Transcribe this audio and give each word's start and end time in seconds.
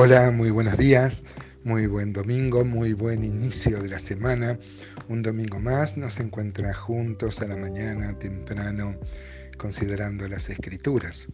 Hola, 0.00 0.30
muy 0.30 0.50
buenos 0.50 0.76
días, 0.76 1.24
muy 1.64 1.88
buen 1.88 2.12
domingo, 2.12 2.64
muy 2.64 2.92
buen 2.92 3.24
inicio 3.24 3.82
de 3.82 3.88
la 3.88 3.98
semana. 3.98 4.56
Un 5.08 5.24
domingo 5.24 5.58
más 5.58 5.96
nos 5.96 6.20
encuentra 6.20 6.72
juntos 6.72 7.40
a 7.40 7.48
la 7.48 7.56
mañana 7.56 8.16
temprano 8.16 8.94
considerando 9.58 10.26
las 10.28 10.48
escrituras. 10.48 11.28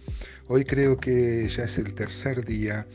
Hoy 0.49 0.65
creo 0.65 0.99
que 0.99 1.49
ya 1.49 1.65
es 1.65 1.79
el 1.79 1.95
tercer 1.95 2.45
día 2.45 2.87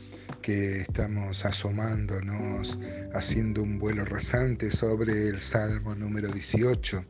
que 0.42 0.80
estamos 0.80 1.44
asomándonos, 1.44 2.78
haciendo 3.14 3.62
un 3.62 3.78
vuelo 3.78 4.04
rasante 4.04 4.70
sobre 4.70 5.28
el 5.28 5.40
Salmo 5.40 5.94
número 5.94 6.28
18, 6.28 7.04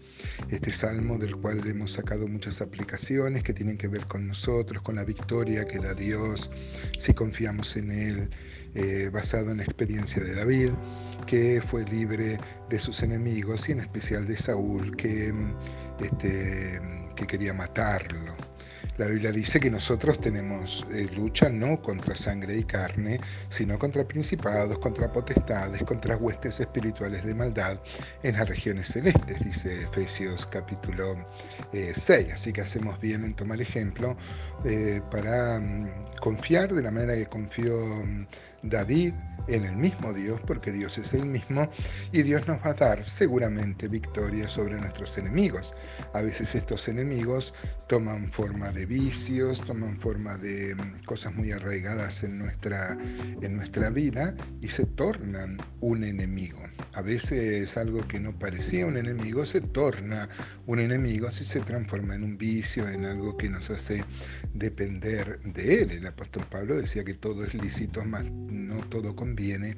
este 0.50 0.72
salmo 0.72 1.18
del 1.18 1.36
cual 1.36 1.66
hemos 1.66 1.92
sacado 1.92 2.26
muchas 2.28 2.60
aplicaciones 2.60 3.42
que 3.42 3.52
tienen 3.52 3.78
que 3.78 3.88
ver 3.88 4.06
con 4.06 4.26
nosotros, 4.26 4.82
con 4.82 4.96
la 4.96 5.04
victoria 5.04 5.64
que 5.64 5.78
da 5.78 5.94
Dios, 5.94 6.50
si 6.98 7.14
confiamos 7.14 7.76
en 7.76 7.90
Él, 7.90 8.30
eh, 8.74 9.10
basado 9.12 9.50
en 9.50 9.58
la 9.58 9.64
experiencia 9.64 10.22
de 10.22 10.34
David, 10.34 10.70
que 11.26 11.62
fue 11.64 11.84
libre 11.84 12.38
de 12.68 12.78
sus 12.78 13.02
enemigos 13.02 13.68
y 13.68 13.72
en 13.72 13.80
especial 13.80 14.26
de 14.26 14.36
Saúl, 14.36 14.96
que, 14.96 15.32
este, 16.00 16.80
que 17.20 17.26
quería 17.26 17.52
matarlo. 17.52 18.34
La 18.96 19.06
Biblia 19.06 19.30
dice 19.30 19.60
que 19.60 19.70
nosotros 19.70 20.20
tenemos 20.20 20.86
eh, 20.92 21.06
lucha 21.14 21.48
no 21.48 21.80
contra 21.80 22.14
sangre 22.14 22.56
y 22.58 22.64
carne, 22.64 23.20
sino 23.48 23.78
contra 23.78 24.06
principados, 24.06 24.78
contra 24.78 25.10
potestades, 25.10 25.82
contra 25.84 26.16
huestes 26.16 26.60
espirituales 26.60 27.24
de 27.24 27.34
maldad 27.34 27.78
en 28.22 28.36
las 28.36 28.48
regiones 28.48 28.88
celestes, 28.88 29.42
dice 29.44 29.84
Efesios 29.84 30.46
capítulo 30.46 31.16
6. 31.72 32.10
Eh, 32.10 32.32
Así 32.32 32.52
que 32.52 32.60
hacemos 32.60 33.00
bien 33.00 33.24
en 33.24 33.34
tomar 33.34 33.60
ejemplo 33.60 34.16
eh, 34.64 35.00
para 35.10 35.58
mm, 35.60 36.16
confiar 36.20 36.74
de 36.74 36.82
la 36.82 36.90
manera 36.90 37.14
que 37.14 37.26
confió 37.26 37.74
mm, 38.04 38.26
David 38.62 39.12
en 39.48 39.64
el 39.64 39.76
mismo 39.76 40.12
Dios, 40.12 40.40
porque 40.46 40.72
Dios 40.72 40.96
es 40.98 41.12
el 41.12 41.26
mismo, 41.26 41.70
y 42.12 42.22
Dios 42.22 42.46
nos 42.46 42.58
va 42.58 42.70
a 42.70 42.74
dar 42.74 43.04
seguramente 43.04 43.88
victoria 43.88 44.48
sobre 44.48 44.76
nuestros 44.76 45.16
enemigos. 45.18 45.74
A 46.14 46.22
veces 46.22 46.54
estos 46.54 46.88
enemigos 46.88 47.54
toman 47.88 48.30
forma 48.30 48.70
de 48.70 48.86
vicios, 48.86 49.60
toman 49.64 49.98
forma 49.98 50.36
de 50.36 50.74
mm, 50.74 51.04
cosas 51.04 51.34
muy 51.34 51.52
arraigadas 51.52 52.22
en 52.22 52.38
nuestra, 52.38 52.96
en 53.42 53.56
nuestra 53.56 53.90
vida 53.90 54.34
y 54.60 54.68
se 54.68 54.86
tornan 54.86 55.58
un 55.80 56.04
enemigo. 56.04 56.60
A 56.94 57.02
veces 57.02 57.76
algo 57.76 58.06
que 58.06 58.18
no 58.18 58.38
parecía 58.38 58.86
un 58.86 58.96
enemigo 58.96 59.44
se 59.46 59.60
torna 59.60 60.28
un 60.66 60.80
enemigo 60.80 61.28
así 61.28 61.44
se 61.44 61.60
transforma 61.60 62.14
en 62.14 62.24
un 62.24 62.38
vicio, 62.38 62.88
en 62.88 63.04
algo 63.04 63.36
que 63.36 63.48
nos 63.48 63.70
hace 63.70 64.04
depender 64.54 65.40
de 65.40 65.82
él. 65.82 65.90
El 65.92 66.06
apóstol 66.06 66.44
Pablo 66.50 66.76
decía 66.76 67.04
que 67.04 67.14
todo 67.14 67.44
es 67.44 67.54
lícito, 67.54 68.04
más 68.04 68.24
no 68.24 68.80
todo 68.88 69.14
conviene, 69.14 69.76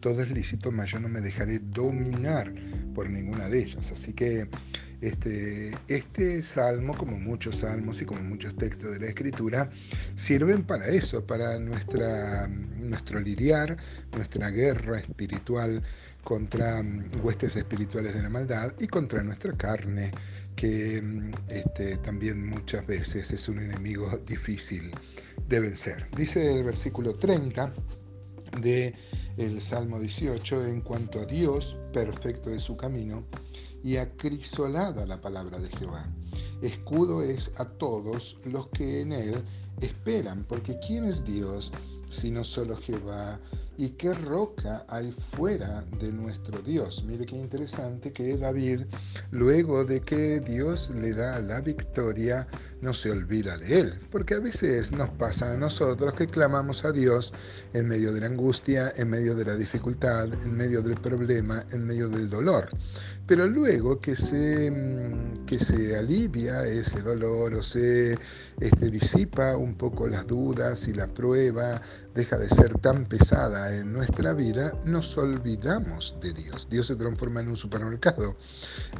todo 0.00 0.22
es 0.22 0.30
lícito, 0.30 0.72
mas 0.72 0.90
yo 0.90 1.00
no 1.00 1.08
me 1.08 1.20
dejaré 1.20 1.58
dominar 1.58 2.52
por 2.94 3.10
ninguna 3.10 3.48
de 3.48 3.62
ellas. 3.62 3.90
Así 3.90 4.12
que 4.12 4.48
este, 5.00 5.76
este 5.88 6.42
salmo, 6.42 6.96
como 6.96 7.18
muchos 7.18 7.56
salmos 7.56 8.00
y 8.00 8.04
como 8.04 8.22
muchos 8.22 8.56
textos 8.56 8.92
de 8.92 9.00
la 9.00 9.06
escritura, 9.06 9.70
sirven 10.16 10.64
para 10.64 10.88
eso, 10.88 11.26
para 11.26 11.58
nuestra, 11.58 12.48
nuestro 12.48 13.20
lidiar, 13.20 13.76
nuestra 14.12 14.50
guerra 14.50 14.98
espiritual 14.98 15.82
contra 16.24 16.82
mm, 16.82 17.20
huestes 17.22 17.56
espirituales 17.56 18.14
de 18.14 18.22
la 18.22 18.30
maldad 18.30 18.72
y 18.80 18.86
contra 18.86 19.22
nuestra 19.22 19.52
carne, 19.52 20.10
que 20.56 21.00
mm, 21.00 21.32
este, 21.48 21.96
también 21.98 22.48
muchas 22.48 22.86
veces 22.86 23.32
es 23.32 23.48
un 23.48 23.58
enemigo 23.60 24.08
difícil 24.26 24.90
de 25.48 25.60
vencer. 25.60 26.08
Dice 26.16 26.52
el 26.52 26.64
versículo 26.64 27.14
30 27.14 27.72
de 28.60 28.94
el 29.36 29.60
Salmo 29.60 29.98
18, 29.98 30.66
en 30.66 30.80
cuanto 30.80 31.20
a 31.20 31.26
Dios, 31.26 31.76
perfecto 31.92 32.50
es 32.50 32.62
su 32.62 32.76
camino, 32.76 33.24
y 33.84 33.98
acrisolada 33.98 35.04
la 35.04 35.20
palabra 35.20 35.60
de 35.60 35.68
Jehová. 35.68 36.04
Escudo 36.62 37.22
es 37.22 37.52
a 37.58 37.66
todos 37.66 38.38
los 38.46 38.68
que 38.68 39.02
en 39.02 39.12
él 39.12 39.44
esperan, 39.80 40.44
porque 40.48 40.78
¿quién 40.84 41.04
es 41.04 41.22
Dios 41.22 41.70
sino 42.08 42.42
solo 42.44 42.76
Jehová? 42.78 43.38
¿Y 43.76 43.90
qué 43.90 44.14
roca 44.14 44.86
hay 44.88 45.10
fuera 45.10 45.84
de 45.98 46.12
nuestro 46.12 46.62
Dios? 46.62 47.02
Mire 47.04 47.26
qué 47.26 47.36
interesante 47.36 48.12
que 48.12 48.36
David, 48.36 48.82
luego 49.32 49.84
de 49.84 50.00
que 50.00 50.38
Dios 50.38 50.90
le 50.90 51.12
da 51.12 51.40
la 51.40 51.60
victoria, 51.60 52.46
no 52.80 52.94
se 52.94 53.10
olvida 53.10 53.58
de 53.58 53.80
él. 53.80 54.00
Porque 54.10 54.34
a 54.34 54.38
veces 54.38 54.92
nos 54.92 55.10
pasa 55.10 55.52
a 55.52 55.56
nosotros 55.56 56.14
que 56.14 56.28
clamamos 56.28 56.84
a 56.84 56.92
Dios 56.92 57.34
en 57.72 57.88
medio 57.88 58.12
de 58.12 58.20
la 58.20 58.26
angustia, 58.26 58.92
en 58.96 59.10
medio 59.10 59.34
de 59.34 59.44
la 59.44 59.56
dificultad, 59.56 60.32
en 60.32 60.56
medio 60.56 60.80
del 60.80 61.00
problema, 61.00 61.64
en 61.72 61.84
medio 61.84 62.08
del 62.08 62.30
dolor. 62.30 62.68
Pero 63.26 63.46
luego 63.46 63.98
que 64.00 64.14
se, 64.14 64.70
mm, 64.70 65.46
que 65.46 65.58
se 65.58 65.96
alivia 65.96 66.64
ese 66.66 67.00
dolor 67.00 67.54
o 67.54 67.62
se 67.62 68.18
este, 68.60 68.90
disipa 68.90 69.56
un 69.56 69.76
poco 69.76 70.06
las 70.06 70.26
dudas 70.26 70.86
y 70.88 70.92
la 70.92 71.08
prueba, 71.08 71.80
deja 72.14 72.38
de 72.38 72.48
ser 72.48 72.78
tan 72.78 73.06
pesada 73.06 73.76
en 73.76 73.92
nuestra 73.92 74.32
vida, 74.32 74.72
nos 74.84 75.18
olvidamos 75.18 76.16
de 76.20 76.32
Dios. 76.32 76.68
Dios 76.70 76.86
se 76.86 76.96
transforma 76.96 77.40
en 77.40 77.48
un 77.48 77.56
supermercado 77.56 78.36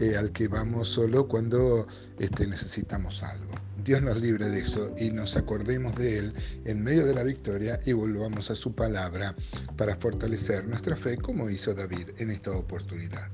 eh, 0.01 0.17
al 0.17 0.33
que 0.33 0.49
vamos 0.49 0.89
solo 0.89 1.29
cuando 1.29 1.87
este, 2.19 2.47
necesitamos 2.47 3.23
algo. 3.23 3.55
Dios 3.85 4.03
nos 4.03 4.21
libre 4.21 4.47
de 4.47 4.61
eso 4.61 4.95
y 4.99 5.11
nos 5.11 5.37
acordemos 5.37 5.95
de 5.95 6.19
Él 6.19 6.35
en 6.65 6.83
medio 6.83 7.07
de 7.07 7.15
la 7.15 7.23
victoria 7.23 7.79
y 7.85 7.93
volvamos 7.93 8.51
a 8.51 8.57
su 8.57 8.75
palabra 8.75 9.35
para 9.77 9.95
fortalecer 9.95 10.67
nuestra 10.67 10.97
fe 10.97 11.17
como 11.17 11.51
hizo 11.51 11.75
David 11.75 12.09
en 12.19 12.31
esta 12.31 12.51
oportunidad. 12.53 13.29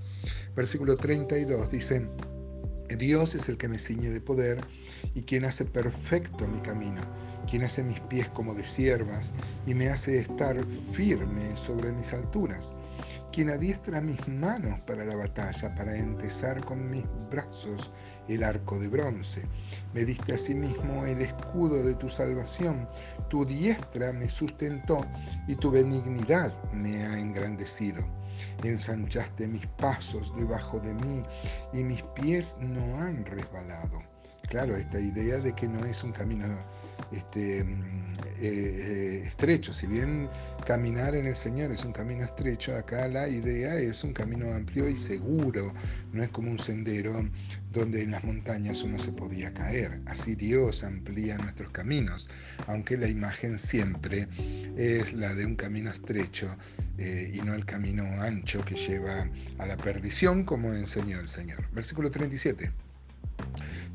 Versículo 0.56 0.96
32 0.96 1.70
dice, 1.70 2.10
Dios 2.96 3.34
es 3.34 3.48
el 3.48 3.56
que 3.56 3.68
me 3.68 3.78
ciñe 3.78 4.10
de 4.10 4.20
poder 4.20 4.60
y 5.14 5.22
quien 5.22 5.44
hace 5.44 5.64
perfecto 5.64 6.46
mi 6.46 6.60
camino, 6.60 7.00
quien 7.48 7.62
hace 7.62 7.82
mis 7.82 8.00
pies 8.00 8.28
como 8.30 8.54
de 8.54 8.64
siervas 8.64 9.32
y 9.66 9.74
me 9.74 9.88
hace 9.88 10.18
estar 10.18 10.64
firme 10.66 11.56
sobre 11.56 11.92
mis 11.92 12.12
alturas, 12.12 12.74
quien 13.32 13.50
adiestra 13.50 14.00
mis 14.00 14.26
manos 14.28 14.78
para 14.80 15.04
la 15.04 15.16
batalla, 15.16 15.74
para 15.74 15.96
entesar 15.96 16.64
con 16.64 16.90
mis 16.90 17.04
brazos 17.30 17.92
el 18.28 18.42
arco 18.42 18.78
de 18.78 18.88
bronce. 18.88 19.42
Me 19.94 20.04
diste 20.04 20.34
asimismo 20.34 21.04
el 21.06 21.22
escudo 21.22 21.82
de 21.82 21.94
tu 21.94 22.08
salvación, 22.08 22.88
tu 23.28 23.44
diestra 23.44 24.12
me 24.12 24.28
sustentó 24.28 25.06
y 25.46 25.54
tu 25.56 25.70
benignidad 25.70 26.52
me 26.72 27.04
ha 27.04 27.18
engrandecido 27.18 28.04
ensanchaste 28.62 29.48
mis 29.48 29.66
pasos 29.66 30.34
debajo 30.36 30.80
de 30.80 30.94
mí 30.94 31.22
y 31.72 31.84
mis 31.84 32.02
pies 32.14 32.56
no 32.60 33.00
han 33.00 33.24
resbalado. 33.24 34.09
Claro, 34.50 34.74
esta 34.74 34.98
idea 34.98 35.38
de 35.38 35.54
que 35.54 35.68
no 35.68 35.84
es 35.84 36.02
un 36.02 36.10
camino 36.10 36.44
este, 37.12 37.62
mm, 37.62 38.14
eh, 38.40 38.42
eh, 38.42 39.22
estrecho, 39.24 39.72
si 39.72 39.86
bien 39.86 40.28
caminar 40.66 41.14
en 41.14 41.26
el 41.26 41.36
Señor 41.36 41.70
es 41.70 41.84
un 41.84 41.92
camino 41.92 42.24
estrecho, 42.24 42.74
acá 42.74 43.06
la 43.06 43.28
idea 43.28 43.76
es 43.76 44.02
un 44.02 44.12
camino 44.12 44.52
amplio 44.52 44.88
y 44.88 44.96
seguro, 44.96 45.72
no 46.12 46.24
es 46.24 46.30
como 46.30 46.50
un 46.50 46.58
sendero 46.58 47.12
donde 47.70 48.02
en 48.02 48.10
las 48.10 48.24
montañas 48.24 48.82
uno 48.82 48.98
se 48.98 49.12
podía 49.12 49.54
caer. 49.54 50.02
Así 50.06 50.34
Dios 50.34 50.82
amplía 50.82 51.38
nuestros 51.38 51.70
caminos, 51.70 52.28
aunque 52.66 52.96
la 52.96 53.06
imagen 53.06 53.56
siempre 53.56 54.26
es 54.76 55.12
la 55.12 55.32
de 55.36 55.46
un 55.46 55.54
camino 55.54 55.92
estrecho 55.92 56.48
eh, 56.98 57.30
y 57.32 57.40
no 57.42 57.54
el 57.54 57.64
camino 57.66 58.02
ancho 58.20 58.64
que 58.64 58.74
lleva 58.74 59.28
a 59.58 59.66
la 59.66 59.76
perdición, 59.76 60.42
como 60.42 60.74
enseñó 60.74 61.20
el 61.20 61.28
Señor. 61.28 61.70
Versículo 61.72 62.10
37. 62.10 62.89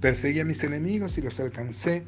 Perseguí 0.01 0.39
a 0.39 0.45
mis 0.45 0.63
enemigos 0.63 1.17
y 1.17 1.21
los 1.21 1.39
alcancé, 1.39 2.03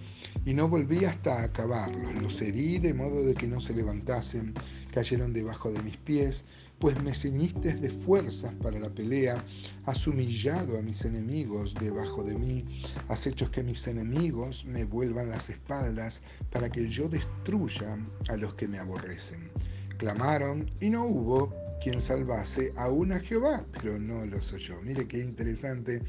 y 0.45 0.53
no 0.53 0.67
volví 0.67 1.05
hasta 1.05 1.43
acabarlos. 1.43 2.13
Los 2.15 2.41
herí 2.41 2.77
de 2.77 2.93
modo 2.93 3.23
de 3.23 3.33
que 3.33 3.47
no 3.47 3.59
se 3.59 3.73
levantasen, 3.73 4.53
cayeron 4.93 5.33
debajo 5.33 5.71
de 5.71 5.81
mis 5.81 5.97
pies, 5.97 6.45
pues 6.79 7.01
me 7.01 7.13
ceñiste 7.13 7.73
de 7.75 7.89
fuerzas 7.89 8.53
para 8.61 8.79
la 8.79 8.89
pelea, 8.89 9.43
has 9.85 10.05
humillado 10.05 10.77
a 10.77 10.81
mis 10.81 11.05
enemigos 11.05 11.73
debajo 11.73 12.23
de 12.23 12.35
mí, 12.35 12.65
has 13.07 13.25
hecho 13.25 13.49
que 13.49 13.63
mis 13.63 13.87
enemigos 13.87 14.65
me 14.65 14.85
vuelvan 14.85 15.29
las 15.29 15.49
espaldas 15.49 16.21
para 16.51 16.69
que 16.69 16.87
yo 16.89 17.09
destruya 17.09 17.97
a 18.29 18.37
los 18.37 18.53
que 18.53 18.67
me 18.67 18.77
aborrecen. 18.77 19.49
Clamaron 19.97 20.69
y 20.79 20.91
no 20.91 21.05
hubo 21.05 21.66
quien 21.81 22.01
salvase 22.01 22.73
aún 22.75 23.11
a 23.11 23.19
Jehová, 23.19 23.65
pero 23.71 23.97
no 23.99 24.25
los 24.25 24.53
oyó. 24.53 24.81
Mire 24.81 25.07
qué 25.07 25.19
interesante 25.19 26.01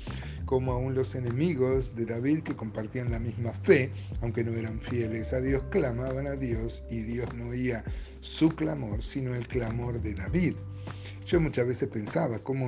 cómo 0.44 0.72
aún 0.72 0.94
los 0.94 1.14
enemigos 1.14 1.94
de 1.94 2.06
David 2.06 2.42
que 2.42 2.56
compartían 2.56 3.10
la 3.10 3.18
misma 3.18 3.52
fe, 3.52 3.90
aunque 4.20 4.44
no 4.44 4.52
eran 4.52 4.80
fieles 4.80 5.32
a 5.32 5.40
Dios, 5.40 5.62
clamaban 5.70 6.26
a 6.26 6.36
Dios 6.36 6.84
y 6.90 7.02
Dios 7.02 7.32
no 7.34 7.48
oía 7.48 7.84
su 8.20 8.50
clamor, 8.50 9.02
sino 9.02 9.34
el 9.34 9.46
clamor 9.46 10.00
de 10.00 10.14
David. 10.14 10.54
Yo 11.26 11.40
muchas 11.40 11.66
veces 11.66 11.88
pensaba 11.88 12.38
cómo 12.38 12.66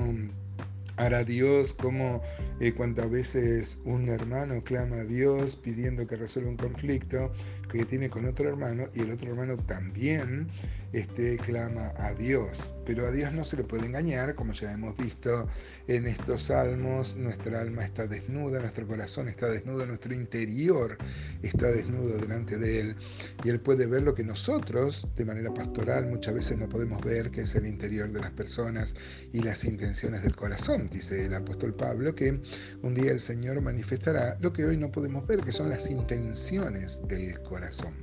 Hará 1.00 1.25
Dios 1.25 1.73
como 1.73 2.20
eh, 2.61 2.73
cuántas 2.73 3.11
veces 3.11 3.79
un 3.87 4.11
hermano 4.11 4.62
clama 4.62 4.96
a 4.96 5.05
Dios 5.05 5.56
pidiendo 5.56 6.06
que 6.06 6.17
resuelva 6.17 6.50
un 6.50 6.58
conflicto 6.58 7.32
que 7.73 7.87
tiene 7.87 8.11
con 8.11 8.26
otro 8.26 8.46
hermano 8.46 8.85
y 8.93 9.00
el 9.00 9.11
otro 9.11 9.31
hermano 9.31 9.56
también 9.56 10.49
este, 10.93 11.38
clama 11.38 11.91
a 11.96 12.12
Dios. 12.12 12.75
Pero 12.91 13.07
a 13.07 13.13
Dios 13.13 13.33
no 13.33 13.45
se 13.45 13.57
le 13.57 13.63
puede 13.63 13.87
engañar, 13.87 14.35
como 14.35 14.53
ya 14.53 14.73
hemos 14.73 14.97
visto 14.97 15.47
en 15.87 16.09
estos 16.09 16.43
salmos, 16.43 17.15
nuestra 17.15 17.61
alma 17.61 17.85
está 17.85 18.09
desnuda, 18.09 18.59
nuestro 18.59 18.85
corazón 18.85 19.29
está 19.29 19.49
desnudo, 19.49 19.87
nuestro 19.87 20.13
interior 20.13 20.99
está 21.41 21.69
desnudo 21.69 22.19
delante 22.19 22.59
de 22.59 22.81
Él. 22.81 22.97
Y 23.45 23.51
Él 23.51 23.61
puede 23.61 23.87
ver 23.87 24.03
lo 24.03 24.17
que 24.17 24.25
nosotros, 24.25 25.07
de 25.15 25.25
manera 25.25 25.55
pastoral, 25.55 26.09
muchas 26.09 26.35
veces 26.35 26.59
no 26.59 26.69
podemos 26.69 27.01
ver, 27.03 27.31
que 27.31 27.43
es 27.43 27.55
el 27.55 27.65
interior 27.65 28.11
de 28.11 28.19
las 28.19 28.33
personas 28.33 28.97
y 29.33 29.41
las 29.41 29.63
intenciones 29.65 30.25
del 30.25 30.35
corazón. 30.35 30.87
Dice 30.87 31.27
el 31.27 31.35
apóstol 31.35 31.73
Pablo 31.77 32.17
que 32.17 32.43
un 32.83 32.95
día 32.95 33.13
el 33.13 33.21
Señor 33.21 33.61
manifestará 33.61 34.37
lo 34.41 34.53
que 34.53 34.65
hoy 34.65 34.77
no 34.77 34.91
podemos 34.91 35.25
ver, 35.29 35.43
que 35.43 35.53
son 35.53 35.71
las 35.71 35.89
intenciones 35.89 37.07
del 37.07 37.41
corazón. 37.43 37.95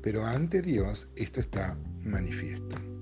Pero 0.00 0.24
ante 0.24 0.62
Dios 0.62 1.08
esto 1.14 1.40
está 1.40 1.78
manifiesto. 2.00 2.93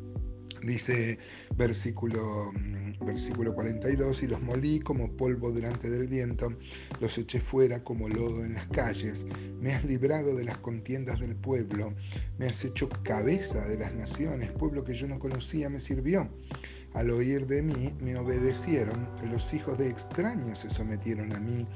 Dice 0.62 1.18
versículo, 1.56 2.52
mm, 2.52 3.04
versículo 3.04 3.52
42, 3.54 4.22
y 4.22 4.26
los 4.28 4.40
molí 4.40 4.78
como 4.78 5.10
polvo 5.16 5.50
delante 5.50 5.90
del 5.90 6.06
viento, 6.06 6.56
los 7.00 7.18
eché 7.18 7.40
fuera 7.40 7.82
como 7.82 8.08
lodo 8.08 8.44
en 8.44 8.54
las 8.54 8.66
calles, 8.68 9.26
me 9.60 9.74
has 9.74 9.84
librado 9.84 10.36
de 10.36 10.44
las 10.44 10.58
contiendas 10.58 11.18
del 11.18 11.34
pueblo, 11.34 11.94
me 12.38 12.46
has 12.46 12.64
hecho 12.64 12.88
cabeza 13.02 13.66
de 13.66 13.78
las 13.78 13.92
naciones, 13.94 14.52
pueblo 14.52 14.84
que 14.84 14.94
yo 14.94 15.08
no 15.08 15.18
conocía 15.18 15.68
me 15.68 15.80
sirvió. 15.80 16.30
Al 16.94 17.10
oír 17.10 17.46
de 17.46 17.62
mí 17.62 17.94
me 18.00 18.16
obedecieron, 18.16 19.08
los 19.30 19.54
hijos 19.54 19.78
de 19.78 19.88
extraños 19.88 20.58
se 20.58 20.70
sometieron 20.70 21.32
a 21.32 21.40
mí, 21.40 21.66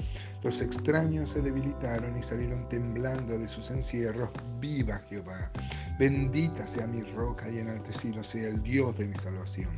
los 0.42 0.60
extraños 0.60 1.30
se 1.30 1.40
debilitaron 1.40 2.16
y 2.16 2.22
salieron 2.22 2.68
temblando 2.68 3.38
de 3.38 3.48
sus 3.48 3.70
encierros. 3.70 4.28
Viva 4.60 5.02
Jehová, 5.08 5.50
bendita 5.98 6.66
sea 6.66 6.86
mi 6.86 7.02
roca 7.02 7.50
y 7.50 7.58
enaltecido 7.58 8.22
sea 8.22 8.48
el 8.48 8.62
Dios 8.62 8.96
de 8.98 9.08
mi 9.08 9.16
salvación. 9.16 9.70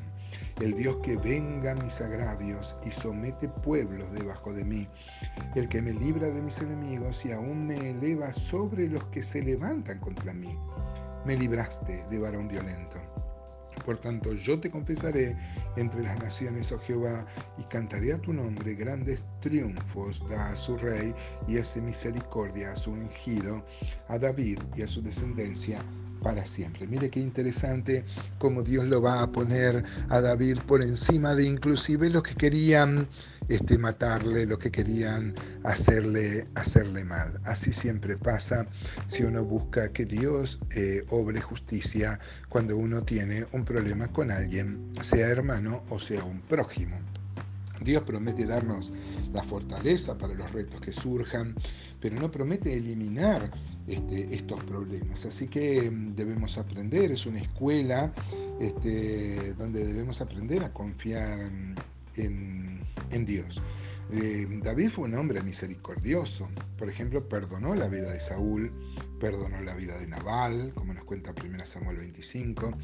El 0.61 0.75
Dios 0.75 0.97
que 1.05 1.17
venga 1.17 1.75
mis 1.77 2.01
agravios 2.01 2.77
y 2.85 2.91
somete 2.91 3.49
pueblos 3.49 4.13
debajo 4.13 4.53
de 4.53 4.65
mí. 4.65 4.87
El 5.55 5.69
que 5.69 5.81
me 5.81 5.93
libra 5.93 6.29
de 6.29 6.43
mis 6.43 6.61
enemigos 6.61 7.25
y 7.25 7.33
aún 7.33 7.67
me 7.67 7.91
eleva 7.91 8.33
sobre 8.33 8.89
los 8.89 9.05
que 9.07 9.23
se 9.23 9.43
levantan 9.43 10.01
contra 10.01 10.35
mí. 10.35 10.59
Me 11.25 11.37
libraste 11.37 12.05
de 12.11 12.19
varón 12.19 12.49
violento 12.49 12.99
por 13.89 13.97
tanto, 13.97 14.35
yo 14.35 14.61
te 14.61 14.71
confesaré 14.71 15.35
entre 15.77 16.03
las 16.03 16.19
naciones, 16.19 16.73
oh 16.73 16.79
Jehová, 16.79 17.25
y 17.57 17.63
cantaré 17.65 18.13
a 18.13 18.19
tu 18.19 18.35
nombre 18.35 18.75
grandes 18.75 19.23
triunfos 19.41 20.23
da 20.29 20.51
a 20.51 20.57
su 20.57 20.77
rey 20.77 21.15
y 21.47 21.57
hace 21.57 21.81
misericordia 21.81 22.73
a 22.73 22.77
su 22.77 22.91
ungido, 22.91 23.65
a 24.09 24.19
David 24.19 24.59
y 24.77 24.83
a 24.83 24.89
su 24.89 25.01
descendencia 25.01 25.83
para 26.23 26.45
siempre. 26.45 26.87
Mire 26.87 27.11
qué 27.11 27.21
interesante 27.21 28.05
cómo 28.39 28.63
Dios 28.63 28.87
lo 28.87 29.01
va 29.01 29.23
a 29.23 29.33
poner 29.33 29.85
a 30.09 30.21
David 30.21 30.59
por 30.67 30.83
encima 30.83 31.35
de 31.35 31.45
inclusive 31.45 32.11
los 32.11 32.23
que 32.23 32.35
querían 32.35 33.09
este, 33.49 33.79
matarle, 33.79 34.47
los 34.47 34.59
que 34.59 34.71
querían 34.71 35.35
hacerle, 35.65 36.45
hacerle 36.55 37.05
mal. 37.05 37.41
Así 37.45 37.73
siempre 37.73 38.17
pasa 38.17 38.67
si 39.07 39.23
uno 39.25 39.45
busca 39.45 39.93
que 39.93 40.05
Dios 40.05 40.59
eh, 40.75 41.05
obre 41.11 41.41
justicia 41.41 42.19
cuando 42.49 42.77
uno 42.77 43.03
tiene 43.03 43.47
un 43.53 43.65
problema 43.65 44.09
con 44.09 44.31
alguien, 44.31 44.93
sea 45.01 45.29
hermano 45.29 45.85
o 45.89 45.99
sea 45.99 46.25
un 46.25 46.41
prójimo. 46.43 46.99
Dios 47.81 48.03
promete 48.03 48.45
darnos 48.45 48.93
la 49.33 49.43
fortaleza 49.43 50.17
para 50.19 50.35
los 50.35 50.51
retos 50.53 50.81
que 50.81 50.93
surjan, 50.93 51.55
pero 52.01 52.21
no 52.21 52.31
promete 52.31 52.75
eliminar 52.75 53.51
este, 53.89 54.35
estos 54.35 54.63
problemas. 54.65 55.25
Así 55.27 55.49
que 55.49 55.91
mm, 55.91 56.15
debemos 56.15 56.59
aprender, 56.59 57.11
es 57.11 57.27
una 57.27 57.41
escuela 57.41 58.13
este, 58.61 59.55
donde 59.55 59.85
debemos 59.87 60.21
aprender 60.21 60.63
a 60.63 60.73
confiar 60.73 61.39
en, 62.17 62.79
Dios. 63.25 63.63
Eh, 64.13 64.47
David 64.63 64.91
fue 64.91 65.05
un 65.05 65.15
hombre 65.15 65.43
misericordioso. 65.43 66.49
Por 66.77 66.89
ejemplo, 66.89 67.29
perdonó 67.29 67.75
la 67.75 67.89
vida 67.89 68.13
de 68.13 68.21
Saúl, 68.21 68.73
perdonó 69.21 69.61
la 69.63 69.75
vida 69.75 69.97
de 69.99 70.07
Nabal, 70.07 70.73
como 70.75 70.95
nos 70.95 71.05
cuenta 71.05 71.35
1 71.43 71.67
Samuel 71.67 71.99
25, 71.99 72.77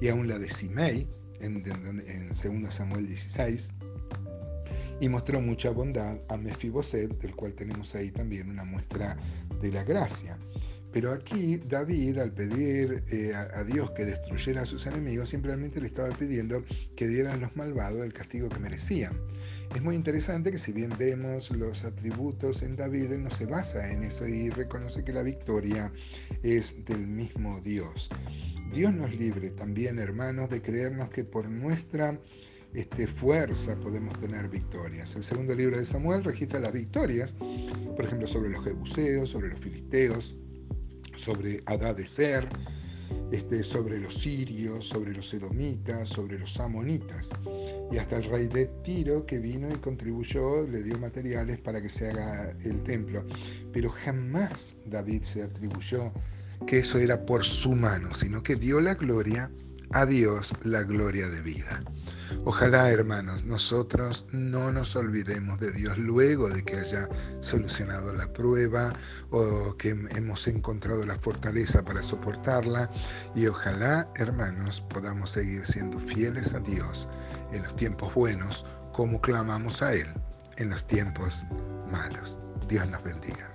y 0.00 0.08
aún 0.08 0.28
la 0.28 0.38
de 0.38 0.48
Simei, 0.48 1.08
en, 1.40 1.62
en 1.66 2.28
2 2.28 2.74
Samuel 2.74 3.08
16 3.08 3.74
y 5.02 5.08
mostró 5.08 5.40
mucha 5.40 5.70
bondad 5.70 6.16
a 6.28 6.36
Mefiboset, 6.36 7.10
del 7.18 7.34
cual 7.34 7.54
tenemos 7.54 7.92
ahí 7.96 8.12
también 8.12 8.48
una 8.48 8.64
muestra 8.64 9.16
de 9.60 9.72
la 9.72 9.82
gracia. 9.82 10.38
Pero 10.92 11.10
aquí 11.10 11.56
David, 11.56 12.18
al 12.18 12.32
pedir 12.32 13.02
eh, 13.10 13.34
a, 13.34 13.64
Dios 13.64 13.90
que 13.90 14.04
destruyera 14.04 14.62
a 14.62 14.64
sus 14.64 14.86
enemigos, 14.86 15.30
simplemente 15.30 15.80
le 15.80 15.88
estaba 15.88 16.16
pidiendo 16.16 16.64
que 16.94 17.08
dieran 17.08 17.40
los 17.40 17.56
malvados 17.56 18.04
el 18.04 18.12
castigo 18.12 18.48
que 18.48 18.60
merecían. 18.60 19.18
Es 19.74 19.82
muy 19.82 19.96
interesante 19.96 20.52
que 20.52 20.58
si 20.58 20.70
bien 20.70 20.94
vemos 20.96 21.50
los 21.50 21.82
atributos 21.82 22.62
en 22.62 22.76
David, 22.76 23.10
él 23.10 23.24
no 23.24 23.30
se 23.30 23.46
basa 23.46 23.90
en 23.90 24.04
eso 24.04 24.28
y 24.28 24.50
reconoce 24.50 25.02
que 25.02 25.12
la 25.12 25.24
victoria 25.24 25.92
es 26.44 26.84
del 26.84 27.08
mismo 27.08 27.60
Dios. 27.60 28.08
Dios 28.72 28.94
nos 28.94 29.12
libre 29.12 29.50
también, 29.50 29.98
hermanos, 29.98 30.48
de 30.48 30.62
creernos 30.62 31.08
que 31.08 31.24
por 31.24 31.48
nuestra 31.48 32.20
este, 32.74 33.06
fuerza 33.06 33.76
podemos 33.76 34.18
tener 34.18 34.48
victorias. 34.48 35.14
El 35.16 35.24
segundo 35.24 35.54
libro 35.54 35.78
de 35.78 35.84
Samuel 35.84 36.24
registra 36.24 36.60
las 36.60 36.72
victorias, 36.72 37.34
por 37.96 38.04
ejemplo, 38.04 38.26
sobre 38.26 38.50
los 38.50 38.64
jebuseos, 38.64 39.30
sobre 39.30 39.48
los 39.48 39.58
filisteos, 39.58 40.36
sobre 41.16 41.62
Ser, 42.06 42.48
este, 43.30 43.62
sobre 43.62 44.00
los 44.00 44.14
sirios, 44.14 44.88
sobre 44.88 45.12
los 45.12 45.32
edomitas, 45.34 46.08
sobre 46.08 46.38
los 46.38 46.58
amonitas. 46.60 47.30
Y 47.90 47.98
hasta 47.98 48.16
el 48.16 48.24
rey 48.24 48.48
de 48.48 48.66
Tiro 48.82 49.26
que 49.26 49.38
vino 49.38 49.70
y 49.70 49.76
contribuyó, 49.78 50.66
le 50.66 50.82
dio 50.82 50.98
materiales 50.98 51.58
para 51.58 51.80
que 51.80 51.88
se 51.88 52.08
haga 52.08 52.50
el 52.64 52.82
templo. 52.82 53.24
Pero 53.72 53.90
jamás 53.90 54.76
David 54.86 55.22
se 55.22 55.42
atribuyó 55.42 56.12
que 56.66 56.78
eso 56.78 56.98
era 56.98 57.26
por 57.26 57.44
su 57.44 57.72
mano, 57.72 58.14
sino 58.14 58.42
que 58.42 58.56
dio 58.56 58.80
la 58.80 58.94
gloria 58.94 59.50
a 59.92 60.06
Dios, 60.06 60.54
la 60.64 60.82
gloria 60.82 61.28
de 61.28 61.40
vida. 61.40 61.80
Ojalá, 62.44 62.90
hermanos, 62.90 63.44
nosotros 63.44 64.26
no 64.32 64.72
nos 64.72 64.96
olvidemos 64.96 65.60
de 65.60 65.70
Dios 65.72 65.96
luego 65.98 66.48
de 66.48 66.64
que 66.64 66.76
haya 66.76 67.08
solucionado 67.40 68.12
la 68.12 68.32
prueba 68.32 68.92
o 69.30 69.76
que 69.76 69.90
hemos 69.90 70.48
encontrado 70.48 71.04
la 71.06 71.18
fortaleza 71.18 71.84
para 71.84 72.02
soportarla. 72.02 72.90
Y 73.34 73.46
ojalá, 73.46 74.08
hermanos, 74.16 74.80
podamos 74.80 75.30
seguir 75.30 75.64
siendo 75.66 75.98
fieles 75.98 76.54
a 76.54 76.60
Dios 76.60 77.08
en 77.52 77.62
los 77.62 77.76
tiempos 77.76 78.12
buenos 78.14 78.66
como 78.92 79.20
clamamos 79.20 79.82
a 79.82 79.94
Él 79.94 80.06
en 80.56 80.70
los 80.70 80.86
tiempos 80.86 81.46
malos. 81.90 82.40
Dios 82.68 82.88
nos 82.90 83.02
bendiga. 83.02 83.51